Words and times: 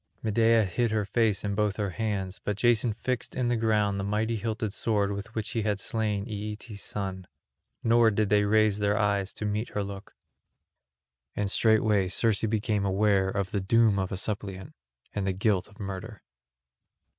Medea 0.23 0.65
hid 0.65 0.89
her 0.89 1.05
face 1.05 1.43
in 1.43 1.53
both 1.53 1.75
her 1.75 1.91
hands, 1.91 2.39
but 2.43 2.57
Jason 2.57 2.91
fixed 2.91 3.35
in 3.35 3.49
the 3.49 3.55
ground 3.55 3.99
the 3.99 4.03
mighty 4.03 4.35
hilted 4.35 4.73
sword 4.73 5.11
with 5.11 5.35
which 5.35 5.51
he 5.51 5.61
had 5.61 5.79
slain 5.79 6.25
Aeetes' 6.27 6.81
son; 6.81 7.27
nor 7.83 8.09
did 8.09 8.29
they 8.29 8.43
raise 8.43 8.79
their 8.79 8.97
eyes 8.97 9.31
to 9.33 9.45
meet 9.45 9.69
her 9.69 9.83
look. 9.83 10.15
And 11.35 11.51
straightway 11.51 12.09
Circe 12.09 12.41
became 12.41 12.83
aware 12.83 13.29
of 13.29 13.51
the 13.51 13.61
doom 13.61 13.99
of 13.99 14.11
a 14.11 14.17
suppliant 14.17 14.73
and 15.13 15.27
the 15.27 15.33
guilt 15.33 15.67
of 15.67 15.79
murder. 15.79 16.23